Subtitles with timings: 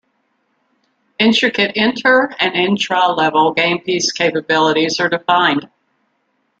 [1.19, 5.69] Intricate inter- and intra-level game piece capabilities are defined.